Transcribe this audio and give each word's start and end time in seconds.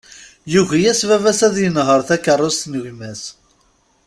Yugi-yas 0.53 1.01
baba-s 1.09 1.41
ad 1.47 1.55
inher 1.67 2.01
takerrust 2.07 2.63
n 2.71 2.73
gma-s. 2.83 3.23